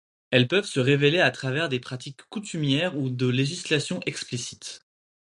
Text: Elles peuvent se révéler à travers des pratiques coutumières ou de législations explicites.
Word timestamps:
Elles 0.31 0.47
peuvent 0.47 0.65
se 0.65 0.79
révéler 0.79 1.19
à 1.19 1.29
travers 1.29 1.69
des 1.69 1.79
pratiques 1.79 2.23
coutumières 2.31 2.97
ou 2.97 3.11
de 3.11 3.27
législations 3.27 3.99
explicites. 4.07 4.81